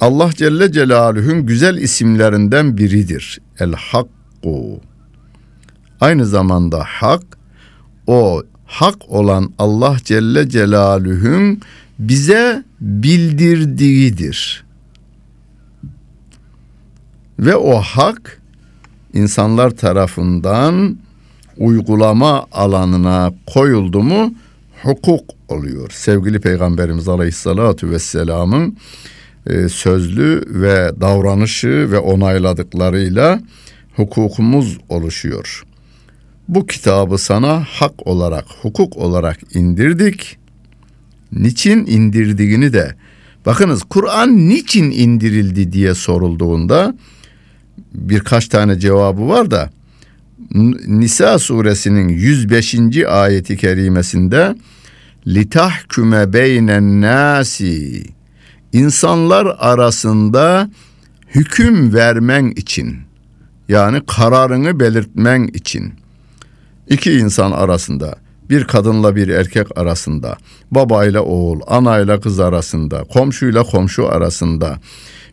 Allah 0.00 0.30
Celle 0.34 0.72
Celaluhu'nun 0.72 1.46
güzel 1.46 1.76
isimlerinden 1.76 2.78
biridir. 2.78 3.40
El 3.58 3.72
Hakku. 3.72 4.80
Aynı 6.00 6.26
zamanda 6.26 6.84
hak 6.86 7.22
o 8.06 8.42
hak 8.64 8.96
olan 9.08 9.52
Allah 9.58 9.96
Celle 10.04 10.48
Celaluhu'nun 10.48 11.60
bize 11.98 12.64
bildirdiğidir. 12.80 14.64
Ve 17.38 17.56
o 17.56 17.80
hak 17.80 18.42
insanlar 19.12 19.70
tarafından 19.70 20.98
uygulama 21.56 22.46
alanına 22.52 23.32
koyuldu 23.46 24.02
mu 24.02 24.34
hukuk 24.82 25.30
oluyor. 25.48 25.90
Sevgili 25.90 26.40
Peygamberimiz 26.40 27.08
Aleyhisselatü 27.08 27.90
Vesselam'ın 27.90 28.76
e, 29.46 29.68
sözlü 29.68 30.42
ve 30.46 30.90
davranışı 31.00 31.90
ve 31.90 31.98
onayladıklarıyla 31.98 33.40
hukukumuz 33.96 34.78
oluşuyor. 34.88 35.64
Bu 36.48 36.66
kitabı 36.66 37.18
sana 37.18 37.64
hak 37.68 38.06
olarak, 38.06 38.44
hukuk 38.62 38.96
olarak 38.96 39.56
indirdik. 39.56 40.38
Niçin 41.32 41.86
indirdiğini 41.86 42.72
de 42.72 42.94
bakınız 43.46 43.82
Kur'an 43.82 44.48
niçin 44.48 44.90
indirildi 44.90 45.72
diye 45.72 45.94
sorulduğunda 45.94 46.94
birkaç 47.94 48.48
tane 48.48 48.78
cevabı 48.78 49.28
var 49.28 49.50
da 49.50 49.70
Nisa 50.86 51.38
suresinin 51.38 52.08
105. 52.08 52.74
ayeti 53.08 53.56
kerimesinde 53.56 54.54
litahküme 55.26 56.32
beynen 56.32 57.00
nasi 57.00 58.15
insanlar 58.72 59.56
arasında 59.58 60.70
hüküm 61.28 61.94
vermen 61.94 62.50
için 62.50 62.96
yani 63.68 64.02
kararını 64.06 64.80
belirtmen 64.80 65.44
için 65.44 65.94
iki 66.88 67.12
insan 67.12 67.52
arasında 67.52 68.16
bir 68.50 68.64
kadınla 68.64 69.16
bir 69.16 69.28
erkek 69.28 69.78
arasında 69.78 70.36
babayla 70.70 71.22
oğul 71.22 71.60
anayla 71.66 72.20
kız 72.20 72.40
arasında 72.40 73.04
komşuyla 73.04 73.62
komşu 73.62 74.08
arasında 74.08 74.78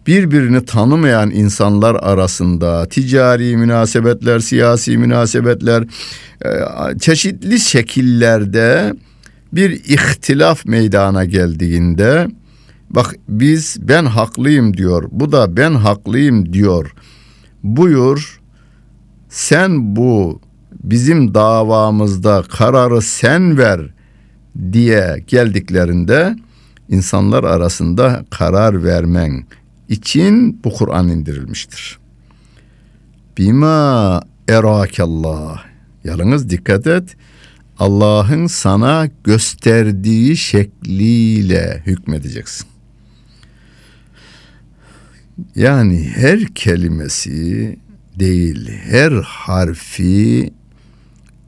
birbirini 0.07 0.65
tanımayan 0.65 1.31
insanlar 1.31 1.95
arasında 1.95 2.89
ticari 2.89 3.57
münasebetler, 3.57 4.39
siyasi 4.39 4.97
münasebetler 4.97 5.83
e, 6.45 6.99
çeşitli 6.99 7.59
şekillerde 7.59 8.93
bir 9.53 9.69
ihtilaf 9.71 10.65
meydana 10.65 11.25
geldiğinde 11.25 12.27
bak 12.95 13.15
biz 13.29 13.77
ben 13.79 14.05
haklıyım 14.05 14.77
diyor. 14.77 15.07
Bu 15.11 15.31
da 15.31 15.57
ben 15.57 15.73
haklıyım 15.73 16.53
diyor. 16.53 16.93
Buyur 17.63 18.41
sen 19.29 19.95
bu 19.95 20.41
bizim 20.83 21.33
davamızda 21.33 22.43
kararı 22.49 23.01
sen 23.01 23.57
ver 23.57 23.93
diye 24.71 25.23
geldiklerinde 25.27 26.35
insanlar 26.89 27.43
arasında 27.43 28.25
karar 28.29 28.83
vermen 28.83 29.45
için 29.89 30.59
bu 30.63 30.73
Kur'an 30.73 31.07
indirilmiştir. 31.07 31.99
Bima 33.37 34.21
erakallah. 34.47 35.63
Yalnız 36.03 36.49
dikkat 36.49 36.87
et. 36.87 37.15
Allah'ın 37.79 38.47
sana 38.47 39.09
gösterdiği 39.23 40.37
şekliyle 40.37 41.83
hükmedeceksin. 41.85 42.72
Yani 45.55 46.11
her 46.15 46.45
kelimesi 46.45 47.79
değil, 48.19 48.69
her 48.69 49.11
harfi 49.11 50.53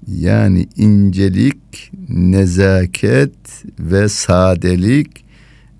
yani 0.07 0.67
incelik, 0.75 1.91
nezaket 2.09 3.35
ve 3.79 4.09
sadelik 4.09 5.25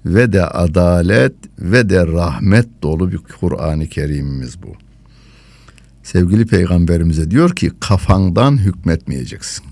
ve 0.06 0.34
de 0.34 0.46
adalet 0.46 1.34
ve 1.60 1.90
de 1.90 2.08
rahmet 2.08 2.68
dolu 2.84 3.12
bir 3.12 3.18
Kur'an-ı 3.18 3.88
Kerim'imiz 3.88 4.64
bu. 4.64 4.74
Sevgili 6.04 6.46
peygamberimize 6.46 7.32
diyor 7.32 7.56
ki 7.56 7.72
kafandan 7.80 8.58
hükmetmeyeceksin. 8.58 9.66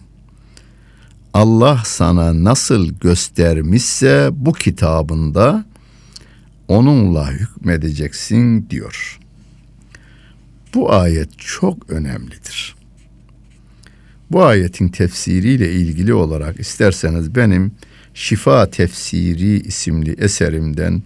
Allah 1.34 1.82
sana 1.86 2.44
nasıl 2.44 2.90
göstermişse 2.90 4.30
bu 4.32 4.54
kitabında 4.54 5.66
onunla 6.68 7.32
hükmedeceksin 7.32 8.70
diyor. 8.70 9.20
Bu 10.74 10.94
ayet 10.94 11.30
çok 11.38 11.90
önemlidir. 11.90 12.76
Bu 14.32 14.44
ayetin 14.44 14.90
tefsiriyle 14.90 15.72
ilgili 15.72 16.14
olarak 16.14 16.60
isterseniz 16.60 17.36
benim 17.36 17.72
Şifa 18.14 18.70
Tefsiri 18.70 19.60
isimli 19.60 20.16
eserimden 20.18 21.04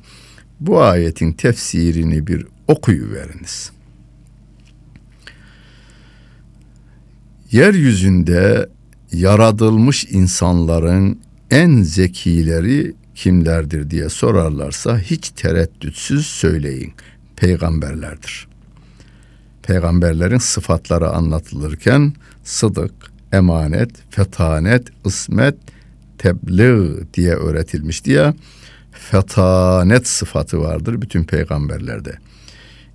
bu 0.60 0.82
ayetin 0.82 1.34
tefsirini 1.34 2.28
bir 2.28 2.46
okuyuveriniz. 2.68 3.72
Yeryüzünde 7.52 8.70
yaratılmış 9.12 10.06
insanların 10.06 11.20
en 11.52 11.82
zekileri 11.82 12.94
kimlerdir 13.18 13.90
diye 13.90 14.10
sorarlarsa 14.10 15.00
hiç 15.00 15.30
tereddütsüz 15.30 16.26
söyleyin. 16.26 16.94
Peygamberlerdir. 17.36 18.48
Peygamberlerin 19.64 20.38
sıfatları 20.38 21.10
anlatılırken 21.10 22.14
sıdık, 22.44 22.92
emanet, 23.34 23.90
fetanet, 24.10 24.88
ısmet, 25.06 25.56
tebliğ 26.18 27.14
diye 27.14 27.34
öğretilmişti 27.34 28.12
ya. 28.12 28.34
Fetanet 28.92 30.08
sıfatı 30.08 30.62
vardır 30.62 31.02
bütün 31.02 31.24
peygamberlerde. 31.24 32.18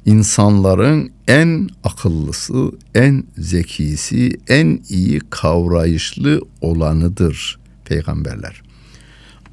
İnsanların 0.05 1.13
en 1.29 1.69
akıllısı, 1.85 2.73
en 2.95 3.25
zekisi, 3.39 4.41
en 4.49 4.81
iyi 4.89 5.21
kavrayışlı 5.31 6.43
olanıdır 6.61 7.59
peygamberler. 7.85 8.63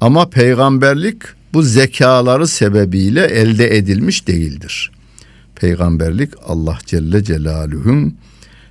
Ama 0.00 0.30
peygamberlik 0.30 1.22
bu 1.52 1.62
zekaları 1.62 2.46
sebebiyle 2.46 3.24
elde 3.24 3.76
edilmiş 3.76 4.26
değildir. 4.26 4.90
Peygamberlik 5.54 6.30
Allah 6.46 6.78
Celle 6.86 7.24
Celaluhu'nun 7.24 8.16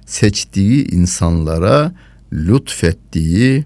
seçtiği 0.06 0.92
insanlara 0.92 1.92
lütfettiği 2.34 3.65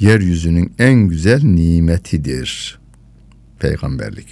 yeryüzünün 0.00 0.72
en 0.78 1.08
güzel 1.08 1.42
nimetidir. 1.42 2.78
Peygamberlik. 3.58 4.26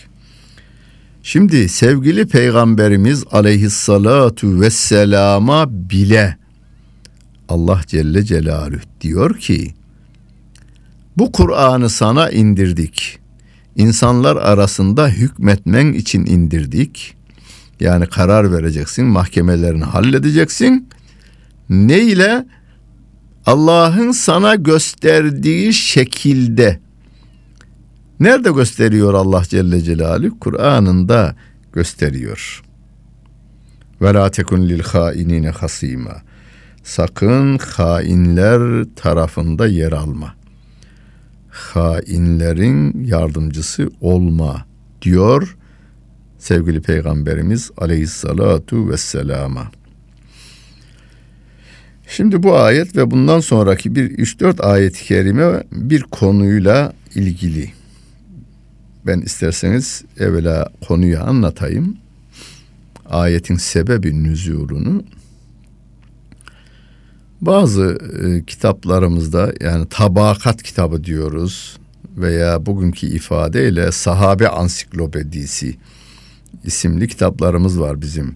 Şimdi 1.22 1.68
sevgili 1.68 2.26
peygamberimiz 2.26 3.24
aleyhissalatu 3.30 4.60
vesselama 4.60 5.90
bile 5.90 6.36
Allah 7.48 7.80
Celle 7.86 8.24
Celaluhu 8.24 8.80
diyor 9.00 9.38
ki 9.38 9.74
bu 11.16 11.32
Kur'an'ı 11.32 11.90
sana 11.90 12.30
indirdik. 12.30 13.18
İnsanlar 13.76 14.36
arasında 14.36 15.08
hükmetmen 15.08 15.92
için 15.92 16.26
indirdik. 16.26 17.16
Yani 17.80 18.06
karar 18.06 18.52
vereceksin, 18.52 19.04
mahkemelerini 19.04 19.84
halledeceksin. 19.84 20.88
Ne 21.68 22.00
ile? 22.00 22.46
Allah'ın 23.46 24.12
sana 24.12 24.54
gösterdiği 24.54 25.72
şekilde. 25.72 26.80
Nerede 28.20 28.50
gösteriyor 28.50 29.14
Allah 29.14 29.42
Celle 29.48 29.80
Celaluhu? 29.80 30.38
Kur'an'ında 30.40 31.36
gösteriyor. 31.72 32.62
Ve 34.02 34.14
la 34.14 34.30
tekun 34.30 34.68
lil 34.68 34.80
hainine 34.80 35.50
hasima. 35.50 36.22
Sakın 36.82 37.58
hainler 37.58 38.84
tarafında 38.96 39.66
yer 39.66 39.92
alma 39.92 40.34
hainlerin 41.54 43.04
yardımcısı 43.04 43.90
olma 44.00 44.66
diyor 45.02 45.56
sevgili 46.38 46.80
peygamberimiz 46.80 47.70
aleyhissalatu 47.76 48.90
vesselama. 48.90 49.70
Şimdi 52.08 52.42
bu 52.42 52.56
ayet 52.56 52.96
ve 52.96 53.10
bundan 53.10 53.40
sonraki 53.40 53.96
bir 53.96 54.10
3-4 54.10 54.62
ayet-i 54.62 55.04
kerime 55.04 55.62
bir 55.72 56.02
konuyla 56.02 56.92
ilgili. 57.14 57.72
Ben 59.06 59.20
isterseniz 59.20 60.04
evvela 60.18 60.68
konuyu 60.88 61.22
anlatayım. 61.22 61.96
Ayetin 63.06 63.56
sebebi 63.56 64.24
nüzulunu. 64.24 65.04
Bazı 67.46 67.98
e, 68.24 68.44
kitaplarımızda 68.44 69.52
yani 69.60 69.86
tabakat 69.90 70.62
kitabı 70.62 71.04
diyoruz 71.04 71.76
veya 72.16 72.66
bugünkü 72.66 73.06
ifadeyle 73.06 73.92
sahabe 73.92 74.48
ansiklopedisi 74.48 75.76
isimli 76.64 77.08
kitaplarımız 77.08 77.80
var 77.80 78.00
bizim. 78.00 78.34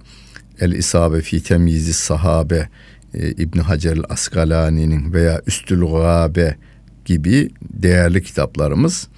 El 0.60 0.72
İsabe 0.72 1.20
fi 1.20 1.42
temyizi 1.42 1.92
sahabe 1.92 2.68
e, 3.14 3.30
İbn 3.30 3.58
Hacer 3.58 3.98
Askalani'nin 4.08 5.12
veya 5.12 5.42
Üstül 5.46 5.80
Gabe 5.80 6.56
gibi 7.04 7.50
değerli 7.62 8.22
kitaplarımız 8.22 9.08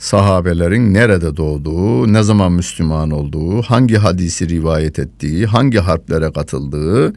sahabelerin 0.00 0.94
nerede 0.94 1.36
doğduğu, 1.36 2.12
ne 2.12 2.22
zaman 2.22 2.52
Müslüman 2.52 3.10
olduğu, 3.10 3.62
hangi 3.62 3.96
hadisi 3.96 4.48
rivayet 4.48 4.98
ettiği, 4.98 5.46
hangi 5.46 5.78
harplere 5.78 6.32
katıldığı 6.32 7.12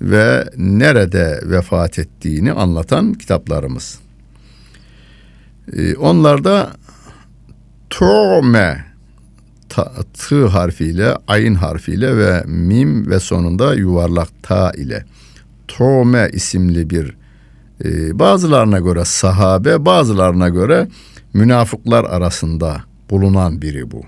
ve 0.00 0.44
nerede 0.56 1.40
vefat 1.44 1.98
ettiğini 1.98 2.52
anlatan 2.52 3.14
kitaplarımız. 3.14 3.98
Ee, 5.72 5.94
onlarda 5.94 6.70
Tu'me 7.90 8.84
ta, 9.68 9.92
tı 10.14 10.46
harfiyle, 10.46 11.16
ayn 11.28 11.54
harfiyle 11.54 12.16
ve 12.16 12.42
mim 12.46 13.10
ve 13.10 13.20
sonunda 13.20 13.74
yuvarlak 13.74 14.28
ta 14.42 14.72
ile 14.72 15.04
Tu'me 15.68 16.30
isimli 16.32 16.90
bir 16.90 17.16
e, 17.84 18.18
bazılarına 18.18 18.78
göre 18.78 19.04
sahabe, 19.04 19.84
bazılarına 19.84 20.48
göre 20.48 20.88
münafıklar 21.34 22.04
arasında 22.04 22.84
bulunan 23.10 23.62
biri 23.62 23.90
bu. 23.90 24.02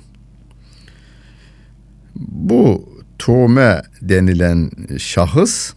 Bu 2.17 2.93
Tuğme 3.19 3.83
denilen 4.03 4.71
şahıs 4.99 5.73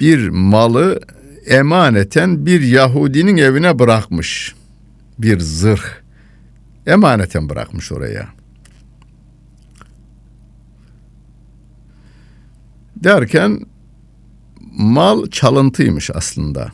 bir 0.00 0.28
malı 0.28 1.00
emaneten 1.46 2.46
bir 2.46 2.60
Yahudinin 2.60 3.36
evine 3.36 3.78
bırakmış. 3.78 4.54
Bir 5.18 5.40
zırh 5.40 5.84
emaneten 6.86 7.48
bırakmış 7.48 7.92
oraya. 7.92 8.28
Derken 12.96 13.60
mal 14.72 15.26
çalıntıymış 15.26 16.10
aslında 16.14 16.72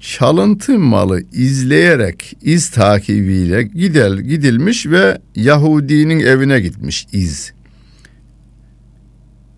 çalıntı 0.00 0.78
malı 0.78 1.22
izleyerek 1.32 2.36
iz 2.42 2.70
takibiyle 2.70 3.62
gidel 3.62 4.18
gidilmiş 4.18 4.86
ve 4.86 5.18
Yahudinin 5.34 6.20
evine 6.20 6.60
gitmiş 6.60 7.06
iz. 7.12 7.52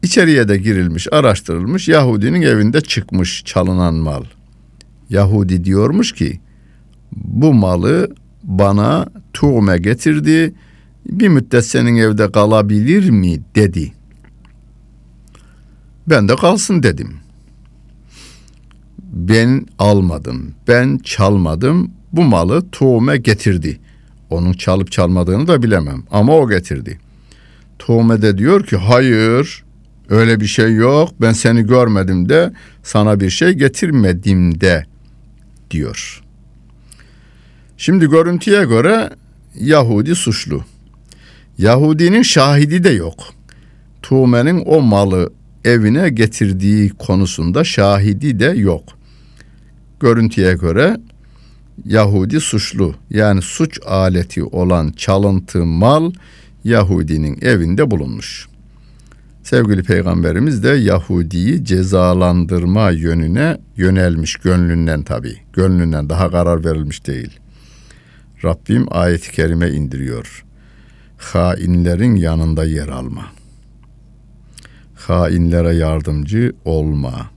İçeriye 0.03 0.49
de 0.49 0.57
girilmiş, 0.57 1.09
araştırılmış. 1.13 1.89
Yahudinin 1.89 2.43
evinde 2.43 2.81
çıkmış 2.81 3.43
çalınan 3.45 3.95
mal. 3.95 4.25
Yahudi 5.11 5.65
diyormuş 5.65 6.13
ki 6.13 6.41
bu 7.17 7.55
malı 7.55 8.15
bana 8.43 9.07
tuğme 9.33 9.79
getirdi. 9.79 10.55
Bir 11.07 11.29
müddet 11.29 11.67
senin 11.67 11.97
evde 11.97 12.33
kalabilir 12.33 13.11
mi 13.11 13.41
dedi. 13.55 13.93
Ben 16.07 16.29
de 16.29 16.37
kalsın 16.37 16.83
dedim 16.83 17.22
ben 19.13 19.67
almadım, 19.79 20.55
ben 20.69 20.99
çalmadım, 20.99 21.91
bu 22.13 22.23
malı 22.23 22.71
Tuğme 22.71 23.17
getirdi. 23.17 23.81
Onun 24.31 24.53
çalıp 24.53 24.93
çalmadığını 24.93 25.47
da 25.47 25.63
bilemem 25.63 26.03
ama 26.11 26.37
o 26.37 26.49
getirdi. 26.49 26.99
Tuğme 27.79 28.23
de 28.23 28.39
diyor 28.39 28.67
ki 28.67 28.77
hayır 28.77 29.65
öyle 30.09 30.41
bir 30.41 30.47
şey 30.47 30.75
yok 30.75 31.11
ben 31.21 31.33
seni 31.33 31.67
görmedim 31.67 32.29
de 32.29 32.53
sana 32.83 33.21
bir 33.21 33.31
şey 33.31 33.53
getirmedim 33.53 34.61
de 34.61 34.87
diyor. 35.71 36.23
Şimdi 37.77 38.11
görüntüye 38.11 38.65
göre 38.65 39.11
Yahudi 39.61 40.15
suçlu. 40.15 40.65
Yahudinin 41.59 42.23
şahidi 42.23 42.85
de 42.85 42.91
yok. 42.91 43.19
Tuğme'nin 44.03 44.63
o 44.67 44.81
malı 44.81 45.33
evine 45.65 46.09
getirdiği 46.09 46.91
konusunda 46.91 47.65
şahidi 47.65 48.41
de 48.41 48.47
yok.'' 48.47 49.02
Görüntüye 50.03 50.55
göre 50.55 50.97
Yahudi 51.85 52.41
suçlu 52.41 52.95
yani 53.11 53.43
suç 53.43 53.79
aleti 53.87 54.45
olan 54.45 54.93
çalıntı 54.97 55.67
mal 55.67 56.13
Yahudinin 56.65 57.39
evinde 57.43 57.91
bulunmuş. 57.91 58.49
Sevgili 59.43 59.83
peygamberimiz 59.83 60.65
de 60.65 60.69
Yahudi'yi 60.69 61.65
cezalandırma 61.65 62.91
yönüne 62.91 63.59
yönelmiş 63.77 64.37
gönlünden 64.37 65.03
tabi. 65.03 65.37
Gönlünden 65.53 66.09
daha 66.09 66.31
karar 66.31 66.65
verilmiş 66.65 67.07
değil. 67.07 67.41
Rabbim 68.45 68.87
ayet-i 68.91 69.33
kerime 69.33 69.71
indiriyor. 69.71 70.45
Hainlerin 71.19 72.17
yanında 72.17 72.65
yer 72.65 72.89
alma. 72.89 73.25
Hainlere 74.95 75.75
yardımcı 75.75 76.53
olma.'' 76.65 77.32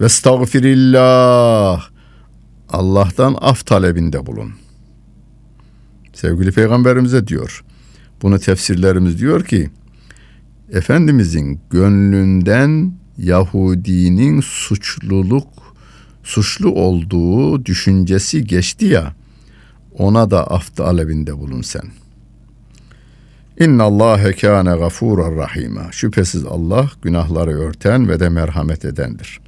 Ve 0.00 0.04
estağfirillah. 0.04 1.88
Allah'tan 2.68 3.36
af 3.40 3.66
talebinde 3.66 4.26
bulun. 4.26 4.52
Sevgili 6.12 6.52
peygamberimize 6.52 7.26
diyor. 7.26 7.64
Bunu 8.22 8.38
tefsirlerimiz 8.38 9.18
diyor 9.18 9.44
ki 9.44 9.70
Efendimizin 10.72 11.60
gönlünden 11.70 12.92
Yahudinin 13.18 14.40
suçluluk 14.40 15.48
suçlu 16.22 16.70
olduğu 16.70 17.64
düşüncesi 17.64 18.44
geçti 18.44 18.84
ya 18.84 19.14
ona 19.98 20.30
da 20.30 20.46
af 20.46 20.76
talebinde 20.76 21.38
bulun 21.38 21.62
sen. 21.62 21.84
İnna 23.60 23.82
Allahe 23.82 24.32
kâne 24.32 24.70
gafûran 24.70 25.36
rahîmâ. 25.36 25.92
Şüphesiz 25.92 26.44
Allah 26.44 26.90
günahları 27.02 27.50
örten 27.50 28.08
ve 28.08 28.20
de 28.20 28.28
merhamet 28.28 28.84
edendir. 28.84 29.40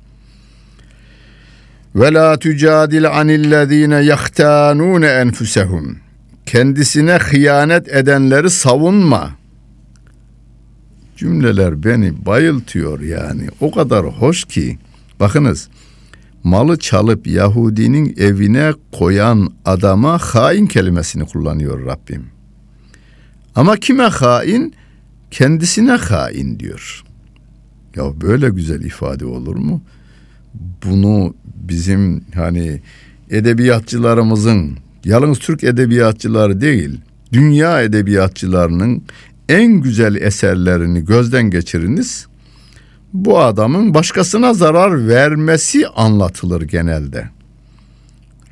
Ve 1.95 2.13
la 2.13 2.39
tucadil 2.39 3.09
anillezine 3.09 3.97
yahtanun 3.97 5.03
enfusehum. 5.03 5.99
Kendisine 6.47 7.13
hıyanet 7.13 7.89
edenleri 7.89 8.51
savunma. 8.51 9.31
Cümleler 11.17 11.85
beni 11.85 12.27
bayıltıyor 12.27 13.01
yani. 13.01 13.49
O 13.61 13.71
kadar 13.71 14.07
hoş 14.07 14.45
ki. 14.45 14.79
Bakınız 15.21 15.69
malı 16.45 16.79
çalıp 16.79 17.27
Yahudinin 17.27 18.15
evine 18.19 18.73
koyan 18.93 19.53
adama 19.65 20.19
hain 20.19 20.67
kelimesini 20.67 21.27
kullanıyor 21.27 21.87
Rabbim. 21.87 22.27
Ama 23.55 23.77
kime 23.77 24.05
hain? 24.05 24.75
Kendisine 25.31 25.93
hain 25.93 26.59
diyor. 26.59 27.05
Ya 27.97 28.21
böyle 28.21 28.49
güzel 28.49 28.85
ifade 28.85 29.27
olur 29.27 29.57
mu? 29.57 29.83
Bunu 30.55 31.35
bizim 31.45 32.25
hani 32.35 32.81
edebiyatçılarımızın 33.31 34.79
yalnız 35.05 35.39
Türk 35.39 35.65
edebiyatçıları 35.65 36.61
değil 36.61 37.01
dünya 37.33 37.83
edebiyatçılarının 37.83 39.03
en 39.49 39.73
güzel 39.73 40.15
eserlerini 40.15 41.05
gözden 41.05 41.51
geçiriniz. 41.51 42.27
Bu 43.13 43.39
adamın 43.41 43.95
başkasına 43.95 44.55
zarar 44.55 45.09
vermesi 45.09 45.89
anlatılır 45.89 46.63
genelde. 46.63 47.29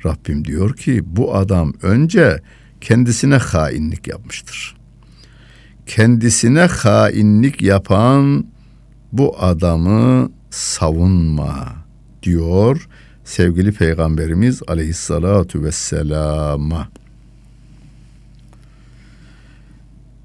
Rabbim 0.05 0.45
diyor 0.45 0.75
ki 0.75 1.03
bu 1.05 1.35
adam 1.35 1.73
önce 1.81 2.41
kendisine 2.81 3.35
hainlik 3.35 4.07
yapmıştır. 4.07 4.75
Kendisine 5.85 6.61
hainlik 6.61 7.61
yapan 7.61 8.45
bu 9.11 9.35
adamı 9.39 10.31
savunma 10.49 11.67
diyor 12.23 12.87
sevgili 13.23 13.71
peygamberimiz 13.71 14.61
aleyhissalatu 14.67 15.63
vesselama. 15.63 16.87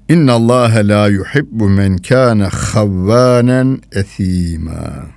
İnna 0.09 0.33
Allah 0.33 0.71
la 0.73 1.07
yuhibbu 1.07 1.69
men 1.69 1.97
kana 1.97 2.49
havvanen 2.49 3.81
ethima. 3.91 5.07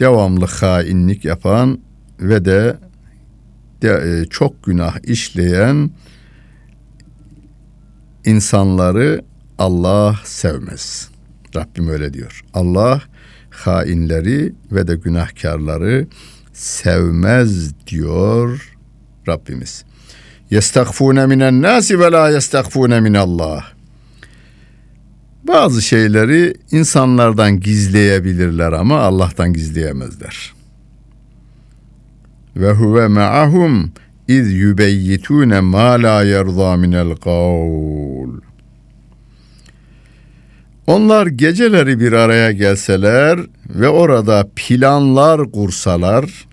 Devamlı 0.00 0.46
hainlik 0.46 1.24
yapan 1.24 1.78
ve 2.20 2.44
de, 2.44 2.76
de 3.82 3.88
e, 3.88 4.28
çok 4.28 4.64
günah 4.64 4.96
işleyen 5.04 5.90
insanları 8.24 9.24
Allah 9.58 10.20
sevmez. 10.24 11.08
Rabbim 11.56 11.88
öyle 11.88 12.14
diyor. 12.14 12.44
Allah 12.54 13.02
hainleri 13.58 14.52
ve 14.72 14.88
de 14.88 14.96
günahkarları 14.96 16.06
sevmez 16.52 17.74
diyor 17.86 18.74
Rabbimiz. 19.28 19.84
Yestakfune 20.50 21.26
minen 21.26 21.62
nasi 21.62 22.00
ve 22.00 22.10
la 22.12 22.30
yestakfune 22.30 23.00
minallah. 23.00 23.64
Bazı 25.44 25.82
şeyleri 25.82 26.54
insanlardan 26.70 27.60
gizleyebilirler 27.60 28.72
ama 28.72 28.98
Allah'tan 28.98 29.52
gizleyemezler. 29.52 30.54
Ve 32.56 32.72
huve 32.72 33.08
ma'ahum 33.08 33.92
iz 34.28 34.52
yubeyyitune 34.52 35.60
ma 35.60 36.02
la 36.02 36.22
yerza 36.22 36.76
minel 36.76 37.16
kavl. 37.16 38.47
Onlar 40.88 41.26
geceleri 41.26 42.00
bir 42.00 42.12
araya 42.12 42.52
gelseler 42.52 43.40
ve 43.68 43.88
orada 43.88 44.48
planlar 44.56 45.52
kursalar, 45.52 46.46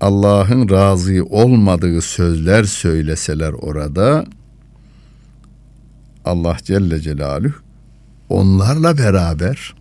Allah'ın 0.00 0.70
razı 0.70 1.24
olmadığı 1.30 2.00
sözler 2.00 2.64
söyleseler 2.64 3.52
orada, 3.52 4.26
Allah 6.24 6.56
Celle 6.64 7.00
Celaluhu 7.00 7.54
onlarla 8.28 8.98
beraber 8.98 9.74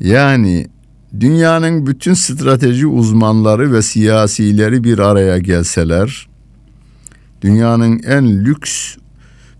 yani 0.00 0.66
dünyanın 1.20 1.86
bütün 1.86 2.14
strateji 2.14 2.86
uzmanları 2.86 3.72
ve 3.72 3.82
siyasileri 3.82 4.84
bir 4.84 4.98
araya 4.98 5.38
gelseler 5.38 6.28
dünyanın 7.42 8.02
en 8.02 8.44
lüks 8.44 8.96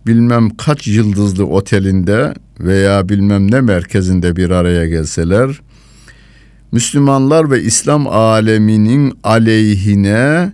bilmem 0.09 0.51
kaç 0.57 0.89
yıldızlı 0.89 1.47
otelinde 1.47 2.35
veya 2.61 3.09
bilmem 3.09 3.51
ne 3.51 3.61
merkezinde 3.61 4.37
bir 4.37 4.51
araya 4.51 4.89
gelseler 4.89 5.61
Müslümanlar 6.73 7.51
ve 7.51 7.63
İslam 7.63 8.07
aleminin 8.07 9.19
aleyhine 9.25 10.53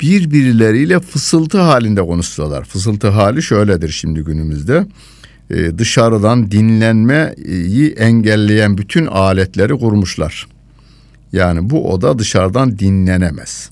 birbirleriyle 0.00 1.00
fısıltı 1.00 1.58
halinde 1.58 2.02
konuşsalar. 2.02 2.64
Fısıltı 2.64 3.08
hali 3.08 3.42
şöyledir 3.42 3.88
şimdi 3.88 4.20
günümüzde. 4.20 4.86
Ee, 5.50 5.78
dışarıdan 5.78 6.50
dinlenmeyi 6.50 7.90
engelleyen 7.90 8.78
bütün 8.78 9.06
aletleri 9.06 9.78
kurmuşlar. 9.78 10.46
Yani 11.32 11.70
bu 11.70 11.92
oda 11.92 12.18
dışarıdan 12.18 12.78
dinlenemez. 12.78 13.70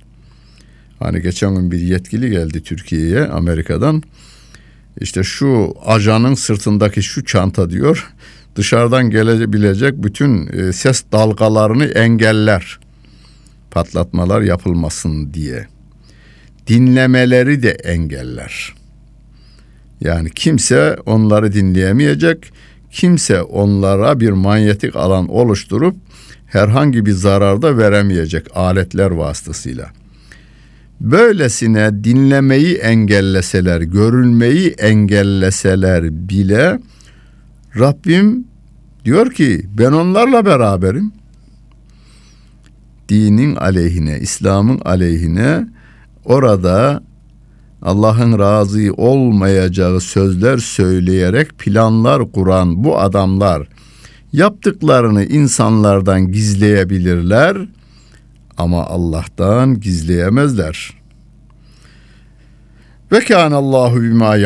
Hani 0.99 1.23
geçen 1.23 1.55
gün 1.55 1.71
bir 1.71 1.81
yetkili 1.81 2.31
geldi 2.31 2.63
Türkiye'ye 2.63 3.25
Amerika'dan. 3.25 4.03
İşte 5.01 5.23
şu 5.23 5.75
ajanın 5.87 6.35
sırtındaki 6.35 7.03
şu 7.03 7.25
çanta 7.25 7.71
diyor 7.71 8.13
dışarıdan 8.57 9.11
gelebilecek 9.11 10.03
bütün 10.03 10.47
e, 10.47 10.73
ses 10.73 11.05
dalgalarını 11.13 11.85
engeller. 11.85 12.79
Patlatmalar 13.71 14.41
yapılmasın 14.41 15.35
diye 15.35 15.67
dinlemeleri 16.67 17.63
de 17.63 17.71
engeller. 17.71 18.75
Yani 20.01 20.31
kimse 20.31 20.97
onları 21.07 21.53
dinleyemeyecek, 21.53 22.53
kimse 22.91 23.43
onlara 23.43 24.21
bir 24.21 24.31
manyetik 24.31 24.97
alan 24.97 25.29
oluşturup 25.29 25.97
herhangi 26.47 27.07
bir 27.07 27.13
zararda 27.13 27.79
veremeyecek 27.79 28.57
aletler 28.57 29.11
vasıtasıyla. 29.11 29.93
Böylesine 31.01 32.05
dinlemeyi 32.05 32.75
engelleseler, 32.75 33.81
görülmeyi 33.81 34.69
engelleseler 34.69 36.05
bile 36.29 36.79
Rabbim 37.79 38.45
diyor 39.05 39.31
ki 39.33 39.67
ben 39.79 39.93
onlarla 39.93 40.47
beraberim. 40.47 41.13
Dinin 43.09 43.57
aleyhine, 43.57 44.19
İslam'ın 44.21 44.81
aleyhine 44.85 45.67
orada 46.25 47.03
Allah'ın 47.83 48.39
razı 48.39 48.93
olmayacağı 48.97 50.01
sözler 50.01 50.59
söyleyerek 50.59 51.59
planlar 51.59 52.33
kuran 52.33 52.85
bu 52.85 52.99
adamlar 52.99 53.69
yaptıklarını 54.33 55.25
insanlardan 55.25 56.33
gizleyebilirler 56.33 57.57
ama 58.59 58.87
Allah'tan 58.87 59.81
gizleyemezler. 59.81 60.99
Ve 63.13 63.21
kan 63.21 63.53
Allahu 63.53 64.03
bima 64.03 64.37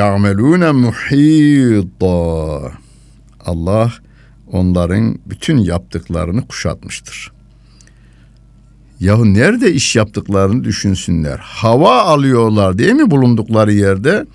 muhita. 0.72 2.12
Allah 3.46 3.92
onların 4.52 5.18
bütün 5.26 5.58
yaptıklarını 5.58 6.46
kuşatmıştır. 6.46 7.32
Yahu 9.00 9.34
nerede 9.34 9.72
iş 9.72 9.96
yaptıklarını 9.96 10.64
düşünsünler. 10.64 11.38
Hava 11.42 12.02
alıyorlar 12.02 12.78
değil 12.78 12.92
mi 12.92 13.10
bulundukları 13.10 13.72
yerde? 13.72 14.26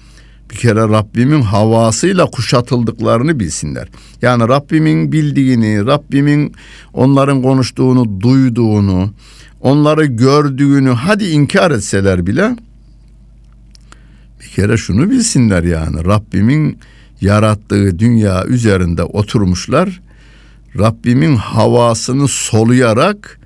Bir 0.52 0.56
kere 0.56 0.82
Rabbimin 0.82 1.42
havasıyla 1.42 2.26
kuşatıldıklarını 2.26 3.40
bilsinler. 3.40 3.88
Yani 4.22 4.48
Rabbimin 4.48 5.12
bildiğini, 5.12 5.86
Rabbimin 5.86 6.54
onların 6.94 7.42
konuştuğunu, 7.42 8.22
duyduğunu, 8.22 9.14
onları 9.62 10.06
gördüğünü 10.06 10.90
hadi 10.90 11.26
inkar 11.26 11.72
etseler 11.72 12.28
bile 12.28 12.56
bir 14.42 14.48
kere 14.48 14.78
şunu 14.78 15.10
bilsinler 15.10 15.64
yani 15.64 16.06
Rabbimin 16.06 16.80
yarattığı 17.22 18.00
dünya 18.00 18.46
üzerinde 18.46 19.04
oturmuşlar. 19.04 20.02
Rabbimin 20.80 21.36
havasını 21.36 22.28
soluyarak 22.28 23.40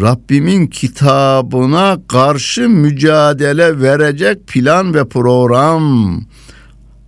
Rabbimin 0.00 0.66
kitabına 0.66 1.98
karşı 2.08 2.68
mücadele 2.68 3.80
verecek 3.80 4.46
plan 4.46 4.94
ve 4.94 5.08
program 5.08 6.20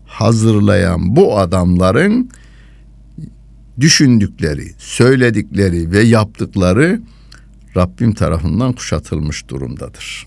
hazırlayan 0.07 1.17
bu 1.17 1.39
adamların 1.39 2.31
düşündükleri, 3.81 4.73
söyledikleri 4.79 5.91
ve 5.91 6.01
yaptıkları 6.01 7.01
Rabbim 7.77 8.15
tarafından 8.15 8.73
kuşatılmış 8.73 9.49
durumdadır. 9.49 10.27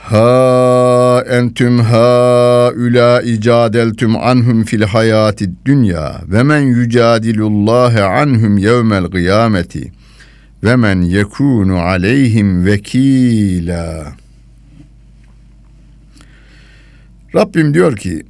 Ha 0.00 1.24
entüm 1.30 1.78
ha 1.78 2.72
üla 2.74 3.22
icadeltüm 3.22 4.16
anhum 4.16 4.64
fil 4.64 4.82
hayati 4.82 5.50
dünya 5.64 6.20
ve 6.28 6.42
men 6.42 6.60
yücadilullahi 6.60 8.02
anhum 8.02 8.58
yevmel 8.58 9.06
kıyameti 9.06 9.92
ve 10.64 10.76
men 10.76 11.00
yekunu 11.00 11.78
aleyhim 11.78 12.66
vekila. 12.66 14.12
Rabbim 17.34 17.74
diyor 17.74 17.96
ki 17.96 18.22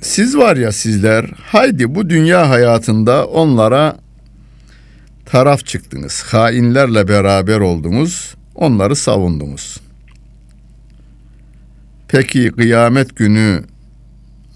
siz 0.00 0.36
var 0.36 0.56
ya 0.56 0.72
sizler 0.72 1.30
haydi 1.42 1.94
bu 1.94 2.10
dünya 2.10 2.50
hayatında 2.50 3.26
onlara 3.26 4.05
taraf 5.26 5.66
çıktınız. 5.66 6.22
Hainlerle 6.22 7.08
beraber 7.08 7.60
oldunuz. 7.60 8.34
Onları 8.54 8.96
savundunuz. 8.96 9.80
Peki 12.08 12.52
kıyamet 12.56 13.16
günü 13.16 13.64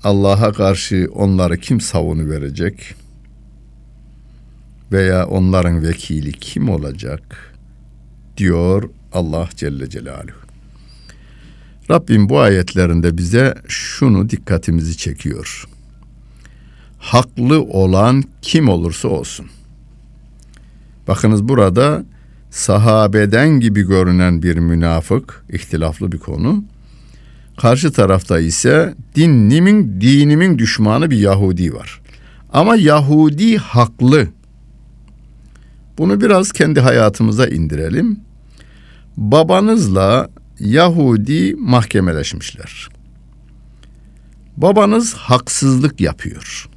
Allah'a 0.04 0.52
karşı 0.52 1.08
onları 1.14 1.56
kim 1.56 1.80
savunu 1.80 2.30
verecek? 2.30 2.94
Veya 4.92 5.26
onların 5.26 5.82
vekili 5.82 6.32
kim 6.32 6.68
olacak? 6.68 7.54
Diyor 8.36 8.90
Allah 9.12 9.48
Celle 9.56 9.90
Celaluhu. 9.90 10.40
Rabbim 11.90 12.28
bu 12.28 12.40
ayetlerinde 12.40 13.18
bize 13.18 13.54
şunu 13.68 14.30
dikkatimizi 14.30 14.96
çekiyor. 14.96 15.64
Haklı 16.98 17.62
olan 17.62 18.24
kim 18.42 18.68
olursa 18.68 19.08
olsun. 19.08 19.46
Bakınız 21.08 21.48
burada 21.48 22.04
sahabeden 22.50 23.48
gibi 23.48 23.82
görünen 23.82 24.42
bir 24.42 24.56
münafık, 24.56 25.44
ihtilaflı 25.48 26.12
bir 26.12 26.18
konu 26.18 26.64
Karşı 27.60 27.92
tarafta 27.92 28.40
ise 28.40 28.94
dinimin, 29.16 30.00
dinimin 30.00 30.58
düşmanı 30.58 31.10
bir 31.10 31.18
Yahudi 31.18 31.74
var. 31.74 32.00
Ama 32.52 32.76
Yahudi 32.76 33.58
haklı. 33.58 34.28
Bunu 35.98 36.20
biraz 36.20 36.52
kendi 36.52 36.80
hayatımıza 36.80 37.46
indirelim. 37.46 38.20
Babanızla 39.16 40.30
Yahudi 40.60 41.54
mahkemeleşmişler. 41.54 42.88
Babanız 44.56 45.14
haksızlık 45.14 46.00
yapıyor. 46.00 46.69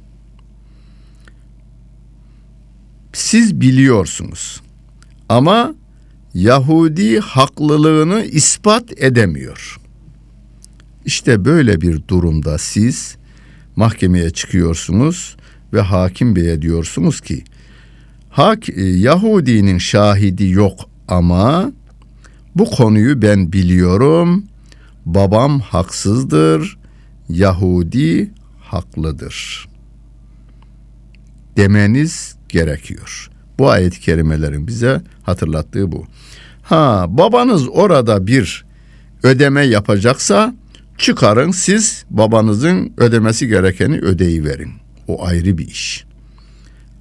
Siz 3.14 3.60
biliyorsunuz. 3.60 4.60
Ama 5.28 5.74
Yahudi 6.34 7.20
haklılığını 7.20 8.24
ispat 8.24 9.02
edemiyor. 9.02 9.80
İşte 11.04 11.44
böyle 11.44 11.80
bir 11.80 12.08
durumda 12.08 12.58
siz 12.58 13.16
mahkemeye 13.76 14.30
çıkıyorsunuz 14.30 15.36
ve 15.72 15.80
hakim 15.80 16.36
beye 16.36 16.62
diyorsunuz 16.62 17.20
ki 17.20 17.44
Hak, 18.30 18.68
e, 18.68 18.82
Yahudinin 18.84 19.78
şahidi 19.78 20.50
yok 20.50 20.80
ama 21.08 21.72
bu 22.54 22.70
konuyu 22.70 23.22
ben 23.22 23.52
biliyorum. 23.52 24.44
babam 25.06 25.60
haksızdır, 25.60 26.78
Yahudi 27.28 28.30
haklıdır. 28.60 29.68
Demeniz 31.56 32.36
gerekiyor. 32.54 33.30
Bu 33.58 33.70
ayet-i 33.70 34.00
kerimelerin 34.00 34.66
bize 34.66 35.00
hatırlattığı 35.22 35.92
bu. 35.92 36.06
Ha 36.62 37.06
babanız 37.08 37.68
orada 37.68 38.26
bir 38.26 38.64
ödeme 39.22 39.62
yapacaksa 39.66 40.54
çıkarın 40.98 41.50
siz 41.50 42.04
babanızın 42.10 42.92
ödemesi 42.96 43.48
gerekeni 43.48 43.98
ödeyiverin. 43.98 44.70
O 45.08 45.24
ayrı 45.24 45.58
bir 45.58 45.66
iş. 45.66 46.04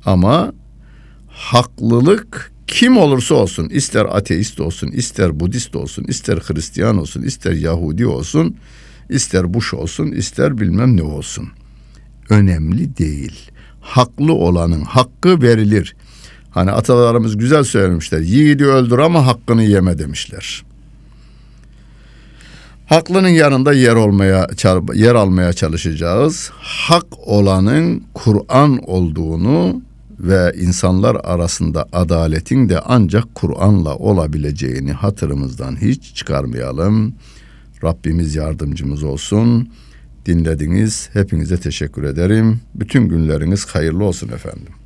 Ama 0.05 0.53
haklılık 1.27 2.51
kim 2.67 2.97
olursa 2.97 3.35
olsun 3.35 3.69
ister 3.69 4.05
ateist 4.05 4.59
olsun 4.59 4.87
ister 4.87 5.39
Budist 5.39 5.75
olsun 5.75 6.03
ister 6.03 6.37
Hristiyan 6.37 6.97
olsun 6.97 7.21
ister 7.21 7.51
Yahudi 7.51 8.07
olsun 8.07 8.57
ister 9.09 9.53
Bush 9.53 9.73
olsun 9.73 10.11
ister 10.11 10.57
bilmem 10.57 10.97
ne 10.97 11.03
olsun 11.03 11.49
önemli 12.29 12.97
değil. 12.97 13.51
Haklı 13.83 14.33
olanın 14.33 14.81
hakkı 14.81 15.41
verilir. 15.41 15.95
Hani 16.51 16.71
atalarımız 16.71 17.37
güzel 17.37 17.63
söylemişler. 17.63 18.19
Yiğidi 18.19 18.65
öldür 18.65 18.99
ama 18.99 19.27
hakkını 19.27 19.63
yeme 19.63 19.97
demişler. 19.97 20.63
Haklının 22.85 23.29
yanında 23.29 23.73
yer 23.73 23.95
olmaya 23.95 24.47
yer 24.93 25.15
almaya 25.15 25.53
çalışacağız. 25.53 26.51
Hak 26.59 27.05
olanın 27.25 28.03
Kur'an 28.13 28.79
olduğunu 28.89 29.81
ve 30.19 30.53
insanlar 30.61 31.17
arasında 31.23 31.85
adaletin 31.93 32.69
de 32.69 32.79
ancak 32.79 33.35
Kur'an'la 33.35 33.95
olabileceğini 33.95 34.91
hatırımızdan 34.93 35.81
hiç 35.81 36.15
çıkarmayalım. 36.15 37.13
Rabbimiz 37.83 38.35
yardımcımız 38.35 39.03
olsun. 39.03 39.69
Dinlediniz. 40.25 41.09
Hepinize 41.13 41.57
teşekkür 41.57 42.03
ederim. 42.03 42.59
Bütün 42.75 43.09
günleriniz 43.09 43.65
hayırlı 43.65 44.03
olsun 44.03 44.27
efendim. 44.27 44.82